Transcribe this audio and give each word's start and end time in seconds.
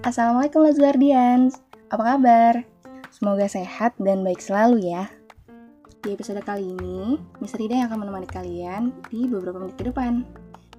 Assalamualaikum 0.00 0.64
Lazuardians, 0.64 1.60
apa 1.92 2.16
kabar? 2.16 2.64
Semoga 3.12 3.44
sehat 3.44 3.92
dan 4.00 4.24
baik 4.24 4.40
selalu 4.40 4.88
ya. 4.88 5.12
Di 6.00 6.16
episode 6.16 6.40
kali 6.40 6.72
ini, 6.72 7.20
Miss 7.36 7.52
Rida 7.52 7.76
yang 7.76 7.92
akan 7.92 8.08
menemani 8.08 8.24
kalian 8.24 8.96
di 9.12 9.28
beberapa 9.28 9.60
menit 9.60 9.76
ke 9.76 9.92
depan. 9.92 10.24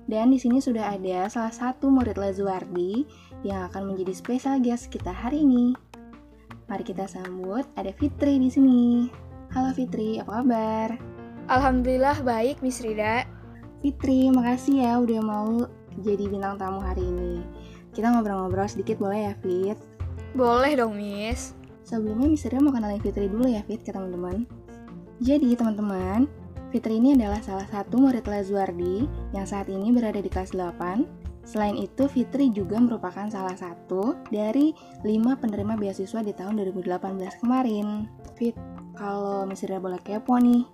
Dan 0.10 0.34
di 0.34 0.42
sini 0.42 0.58
sudah 0.58 0.98
ada 0.98 1.30
salah 1.30 1.54
satu 1.54 1.94
murid 1.94 2.18
Lazuardi 2.18 3.06
yang 3.46 3.70
akan 3.70 3.94
menjadi 3.94 4.10
spesial 4.18 4.58
guest 4.58 4.90
kita 4.90 5.14
hari 5.14 5.46
ini. 5.46 5.78
Mari 6.66 6.82
kita 6.82 7.06
sambut 7.06 7.70
ada 7.78 7.94
Fitri 7.94 8.42
di 8.42 8.50
sini. 8.50 9.06
Halo 9.54 9.70
Fitri, 9.78 10.18
apa 10.18 10.42
kabar? 10.42 10.98
Alhamdulillah 11.46 12.26
baik, 12.26 12.66
Miss 12.66 12.82
Rida. 12.82 13.30
Fitri, 13.86 14.34
makasih 14.34 14.82
ya 14.82 14.98
udah 14.98 15.22
mau 15.22 15.70
jadi 16.02 16.26
bintang 16.26 16.58
tamu 16.58 16.82
hari 16.82 17.06
ini. 17.06 17.46
Kita 18.02 18.18
ngobrol-ngobrol 18.18 18.66
sedikit 18.66 18.98
boleh 18.98 19.30
ya, 19.30 19.34
Fit? 19.46 19.78
Boleh 20.34 20.74
dong, 20.74 20.98
Miss. 20.98 21.54
Sebelumnya 21.86 22.34
Miss 22.34 22.42
Rida 22.50 22.58
mau 22.58 22.74
kenalin 22.74 22.98
Fitri 22.98 23.30
dulu 23.30 23.46
ya, 23.46 23.62
Fit, 23.62 23.78
ke 23.86 23.94
teman-teman. 23.94 24.50
Jadi, 25.22 25.54
teman-teman, 25.54 26.26
Fitri 26.74 26.98
ini 26.98 27.14
adalah 27.14 27.38
salah 27.46 27.70
satu 27.70 28.02
murid 28.02 28.26
Lazuardi 28.26 29.06
yang 29.38 29.46
saat 29.46 29.70
ini 29.70 29.94
berada 29.94 30.18
di 30.18 30.34
kelas 30.34 30.50
8. 30.50 31.46
Selain 31.46 31.78
itu, 31.78 32.10
Fitri 32.10 32.50
juga 32.50 32.82
merupakan 32.82 33.30
salah 33.30 33.54
satu 33.54 34.18
dari 34.34 34.74
lima 35.06 35.38
penerima 35.38 35.78
beasiswa 35.78 36.26
di 36.26 36.34
tahun 36.34 36.58
2018 36.58 37.06
kemarin. 37.38 38.10
Fit, 38.34 38.58
kalau 38.98 39.46
Miss 39.46 39.62
Rida 39.62 39.78
boleh 39.78 40.02
kepo 40.02 40.42
nih, 40.42 40.66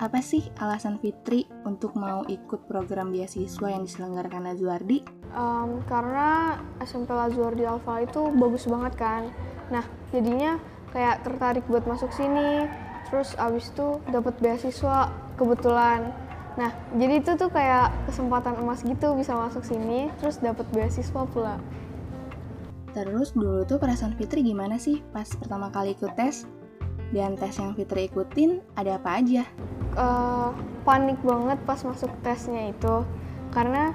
apa 0.00 0.18
sih 0.18 0.42
alasan 0.58 0.98
Fitri 0.98 1.46
untuk 1.62 1.94
mau 1.94 2.26
ikut 2.26 2.66
program 2.66 3.14
beasiswa 3.14 3.68
yang 3.70 3.86
diselenggarakan 3.86 4.50
Lazuardi? 4.50 5.04
Um, 5.32 5.84
karena 5.86 6.58
SMP 6.82 7.14
Lazuardi 7.14 7.62
Alfa 7.62 8.02
itu 8.02 8.32
bagus 8.34 8.66
banget 8.66 8.92
kan. 8.98 9.22
Nah, 9.70 9.84
jadinya 10.10 10.58
kayak 10.90 11.22
tertarik 11.22 11.64
buat 11.70 11.86
masuk 11.86 12.10
sini. 12.10 12.66
Terus 13.08 13.36
abis 13.36 13.70
itu 13.70 14.00
dapat 14.08 14.34
beasiswa 14.40 15.12
kebetulan. 15.36 16.10
Nah, 16.56 16.72
jadi 16.96 17.24
itu 17.24 17.32
tuh 17.36 17.48
kayak 17.48 17.92
kesempatan 18.08 18.60
emas 18.60 18.84
gitu 18.84 19.16
bisa 19.16 19.32
masuk 19.32 19.64
sini, 19.64 20.12
terus 20.20 20.36
dapat 20.40 20.68
beasiswa 20.72 21.22
pula. 21.28 21.56
Terus 22.92 23.32
dulu 23.32 23.64
tuh 23.64 23.80
perasaan 23.80 24.12
Fitri 24.20 24.44
gimana 24.44 24.76
sih 24.76 25.00
pas 25.16 25.24
pertama 25.24 25.72
kali 25.72 25.96
ikut 25.96 26.12
tes? 26.12 26.44
Dan 27.12 27.36
tes 27.36 27.60
yang 27.60 27.76
Fitri 27.76 28.08
ikutin 28.08 28.64
ada 28.72 28.96
apa 28.96 29.20
aja? 29.20 29.44
uh, 29.96 30.50
panik 30.84 31.20
banget 31.20 31.58
pas 31.64 31.80
masuk 31.84 32.10
tesnya 32.24 32.72
itu. 32.72 33.04
Karena 33.52 33.92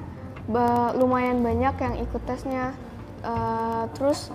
ba 0.47 0.93
lumayan 0.95 1.41
banyak 1.41 1.75
yang 1.81 1.95
ikut 2.01 2.21
tesnya. 2.29 2.73
Uh, 3.25 3.89
terus 3.97 4.29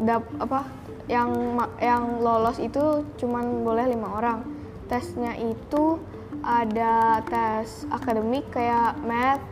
dap 0.00 0.24
apa 0.40 0.64
yang 1.06 1.60
yang 1.78 2.24
lolos 2.24 2.56
itu 2.58 3.04
cuman 3.20 3.64
boleh 3.64 3.92
lima 3.92 4.08
orang. 4.18 4.40
Tesnya 4.88 5.36
itu 5.36 6.00
ada 6.40 7.20
tes 7.28 7.84
akademik 7.92 8.48
kayak 8.48 8.96
math 9.04 9.42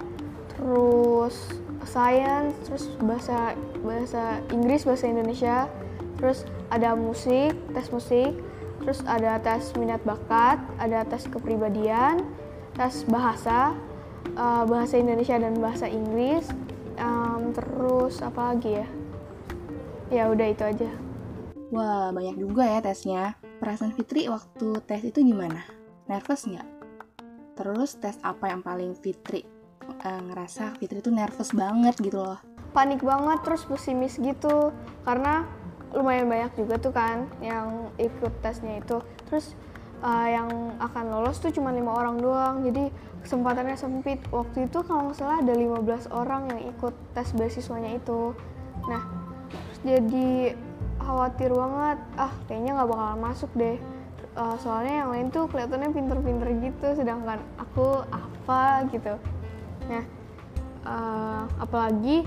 terus 0.57 1.37
science 1.87 2.55
terus 2.67 2.91
bahasa 3.01 3.55
bahasa 3.81 4.43
Inggris 4.51 4.83
bahasa 4.85 5.07
Indonesia 5.07 5.71
terus 6.19 6.45
ada 6.69 6.99
musik 6.99 7.55
tes 7.73 7.89
musik 7.95 8.35
terus 8.87 9.03
ada 9.03 9.43
tes 9.43 9.75
minat 9.75 9.99
bakat, 10.07 10.63
ada 10.79 11.03
tes 11.03 11.27
kepribadian, 11.27 12.23
tes 12.79 13.03
bahasa, 13.11 13.75
uh, 14.39 14.63
bahasa 14.63 15.01
Indonesia 15.01 15.35
dan 15.43 15.59
bahasa 15.59 15.91
Inggris, 15.91 16.47
um, 17.01 17.51
terus 17.51 18.23
apa 18.23 18.55
lagi 18.55 18.79
ya? 18.79 18.87
Ya 20.07 20.25
udah 20.31 20.47
itu 20.47 20.63
aja. 20.63 20.91
Wah 21.75 22.15
banyak 22.15 22.39
juga 22.39 22.63
ya 22.63 22.79
tesnya. 22.79 23.35
Perasaan 23.59 23.91
Fitri 23.91 24.31
waktu 24.31 24.79
tes 24.87 25.03
itu 25.03 25.19
gimana? 25.19 25.67
Nervous 26.07 26.47
nggak? 26.47 26.69
Terus 27.59 27.99
tes 27.99 28.15
apa 28.23 28.55
yang 28.55 28.63
paling 28.63 28.95
Fitri 28.95 29.43
uh, 30.03 30.21
ngerasa 30.31 30.77
Fitri 30.77 31.01
tuh 31.01 31.15
nervous 31.15 31.55
banget 31.55 31.97
gitu 32.03 32.21
loh? 32.21 32.39
Panik 32.77 33.01
banget 33.01 33.41
terus 33.47 33.65
pesimis 33.65 34.21
gitu. 34.21 34.75
Karena 35.07 35.47
lumayan 35.95 36.29
banyak 36.29 36.53
juga 36.59 36.77
tuh 36.77 36.93
kan 36.93 37.31
yang 37.41 37.89
ikut 37.97 38.33
tesnya 38.45 38.83
itu. 38.83 39.01
Terus 39.31 39.57
uh, 40.05 40.29
yang 40.29 40.49
akan 40.83 41.05
lolos 41.09 41.41
tuh 41.41 41.55
cuma 41.55 41.73
lima 41.73 41.95
orang 41.97 42.21
doang. 42.21 42.65
Jadi 42.67 42.93
kesempatannya 43.25 43.77
sempit. 43.79 44.21
Waktu 44.29 44.69
itu 44.69 44.85
kalau 44.85 45.09
nggak 45.11 45.19
salah 45.19 45.41
ada 45.41 45.55
15 45.55 46.13
orang 46.13 46.43
yang 46.53 46.61
ikut 46.77 46.95
tes 47.17 47.33
beasiswanya 47.33 47.97
itu. 47.97 48.37
Nah 48.91 49.03
terus 49.49 49.81
jadi 49.85 50.59
khawatir 51.01 51.51
banget. 51.55 51.99
Ah 52.21 52.33
kayaknya 52.51 52.83
nggak 52.83 52.89
bakalan 52.91 53.21
masuk 53.23 53.51
deh. 53.57 53.79
Uh, 54.37 54.53
soalnya 54.61 55.01
yang 55.01 55.11
lain 55.17 55.27
tuh 55.33 55.49
kelihatannya 55.49 55.97
pinter-pinter 55.97 56.49
gitu 56.61 56.93
sedangkan 56.93 57.41
aku 57.57 58.05
apa 58.13 58.85
gitu 58.93 59.17
nah 59.87 60.05
uh, 60.87 61.45
apalagi 61.63 62.27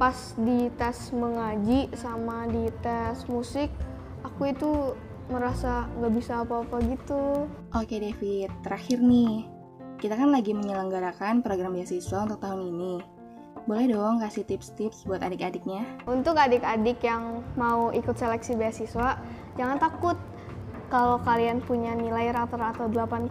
pas 0.00 0.16
di 0.40 0.72
tes 0.80 1.12
mengaji 1.12 1.92
sama 1.92 2.48
di 2.48 2.72
tes 2.80 3.28
musik 3.28 3.68
aku 4.24 4.48
itu 4.48 4.96
merasa 5.30 5.86
nggak 5.96 6.12
bisa 6.12 6.42
apa-apa 6.42 6.82
gitu. 6.90 7.46
Oke 7.72 8.02
David, 8.02 8.50
terakhir 8.66 8.98
nih, 8.98 9.46
kita 10.02 10.18
kan 10.18 10.34
lagi 10.34 10.52
menyelenggarakan 10.52 11.40
program 11.40 11.78
beasiswa 11.78 12.26
untuk 12.26 12.42
tahun 12.42 12.66
ini. 12.66 12.94
Boleh 13.64 13.86
dong 13.86 14.18
kasih 14.18 14.42
tips-tips 14.42 15.06
buat 15.06 15.22
adik-adiknya? 15.22 15.86
Untuk 16.10 16.34
adik-adik 16.34 16.98
yang 17.06 17.46
mau 17.54 17.94
ikut 17.94 18.18
seleksi 18.18 18.58
beasiswa, 18.58 19.22
jangan 19.54 19.78
takut 19.78 20.18
kalau 20.90 21.22
kalian 21.22 21.62
punya 21.62 21.94
nilai 21.94 22.34
rata-rata 22.34 22.90
8,5 22.90 23.30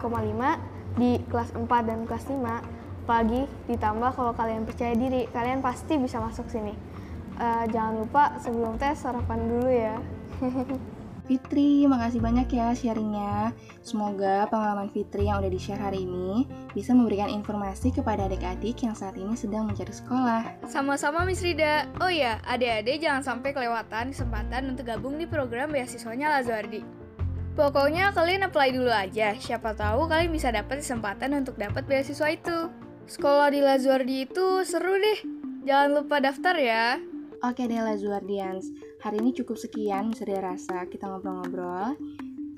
di 0.96 1.20
kelas 1.28 1.52
4 1.52 1.68
dan 1.84 2.08
kelas 2.08 2.24
5, 2.32 2.40
apalagi 3.02 3.48
ditambah 3.66 4.10
kalau 4.14 4.32
kalian 4.36 4.68
percaya 4.68 4.94
diri 4.94 5.26
kalian 5.32 5.64
pasti 5.64 5.96
bisa 5.96 6.20
masuk 6.20 6.46
sini 6.52 6.76
uh, 7.40 7.64
jangan 7.68 8.04
lupa 8.04 8.36
sebelum 8.38 8.76
tes 8.76 9.00
sarapan 9.00 9.40
dulu 9.48 9.68
ya 9.68 9.96
Fitri, 11.30 11.86
makasih 11.86 12.18
banyak 12.18 12.50
ya 12.50 12.74
sharingnya. 12.74 13.54
Semoga 13.86 14.50
pengalaman 14.50 14.90
Fitri 14.90 15.30
yang 15.30 15.38
udah 15.38 15.46
di-share 15.46 15.78
hari 15.78 16.02
ini 16.02 16.42
bisa 16.74 16.90
memberikan 16.90 17.30
informasi 17.30 17.94
kepada 17.94 18.26
adik-adik 18.26 18.82
yang 18.82 18.98
saat 18.98 19.14
ini 19.14 19.38
sedang 19.38 19.70
mencari 19.70 19.94
sekolah. 19.94 20.66
Sama-sama 20.66 21.22
Miss 21.22 21.38
Rida. 21.38 21.86
Oh 22.02 22.10
ya, 22.10 22.42
adik-adik 22.50 23.06
jangan 23.06 23.22
sampai 23.22 23.54
kelewatan 23.54 24.10
kesempatan 24.10 24.74
untuk 24.74 24.90
gabung 24.90 25.22
di 25.22 25.30
program 25.30 25.70
beasiswanya 25.70 26.34
Lazuardi. 26.34 26.82
Pokoknya 27.54 28.10
kalian 28.10 28.50
apply 28.50 28.74
dulu 28.74 28.90
aja, 28.90 29.30
siapa 29.38 29.70
tahu 29.78 30.10
kalian 30.10 30.34
bisa 30.34 30.50
dapat 30.50 30.82
kesempatan 30.82 31.30
untuk 31.46 31.54
dapat 31.54 31.86
beasiswa 31.86 32.26
itu. 32.26 32.74
Sekolah 33.10 33.50
di 33.50 33.58
Lazuardi 33.58 34.22
itu 34.22 34.62
seru 34.62 34.94
deh. 34.94 35.18
Jangan 35.66 35.98
lupa 35.98 36.22
daftar 36.22 36.54
ya. 36.54 36.94
Oke 37.42 37.66
deh 37.66 37.82
Lazuardians, 37.82 38.70
hari 39.02 39.18
ini 39.18 39.34
cukup 39.34 39.58
sekian 39.58 40.14
bisa 40.14 40.22
dirasa 40.22 40.86
kita 40.86 41.10
ngobrol-ngobrol. 41.10 41.98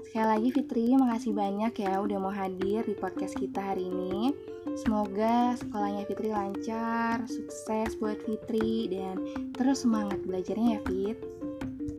Sekali 0.04 0.28
lagi 0.28 0.48
Fitri, 0.52 0.92
makasih 0.92 1.32
banyak 1.32 1.72
ya 1.80 1.96
udah 2.04 2.18
mau 2.20 2.28
hadir 2.28 2.84
di 2.84 2.92
podcast 2.92 3.32
kita 3.40 3.64
hari 3.72 3.88
ini. 3.88 4.36
Semoga 4.76 5.56
sekolahnya 5.56 6.04
Fitri 6.04 6.28
lancar, 6.28 7.24
sukses 7.24 7.96
buat 7.96 8.20
Fitri, 8.20 8.92
dan 8.92 9.24
terus 9.56 9.88
semangat 9.88 10.20
belajarnya 10.20 10.76
ya 10.76 10.80
Fit. 10.84 11.18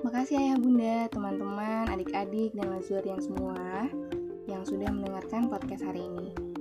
Makasih 0.05 0.37
ayah 0.37 0.61
bunda, 0.61 1.09
teman-teman, 1.09 1.89
adik-adik, 1.89 2.53
dan 2.53 2.69
Lazuardian 2.69 3.17
semua 3.17 3.89
yang 4.45 4.61
sudah 4.61 4.93
mendengarkan 4.93 5.49
podcast 5.49 5.81
hari 5.89 6.05
ini. 6.05 6.52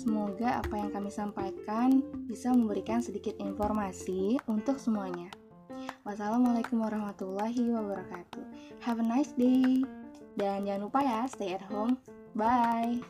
Semoga 0.00 0.64
apa 0.64 0.80
yang 0.80 0.88
kami 0.96 1.12
sampaikan 1.12 2.00
bisa 2.24 2.48
memberikan 2.56 3.04
sedikit 3.04 3.36
informasi 3.36 4.40
untuk 4.48 4.80
semuanya. 4.80 5.28
Wassalamualaikum 6.08 6.80
warahmatullahi 6.80 7.68
wabarakatuh. 7.68 8.44
Have 8.80 8.96
a 8.96 9.04
nice 9.04 9.36
day. 9.36 9.84
Dan 10.40 10.64
jangan 10.64 10.88
lupa 10.88 11.04
ya, 11.04 11.28
stay 11.28 11.52
at 11.52 11.60
home. 11.68 12.00
Bye. 12.32 13.04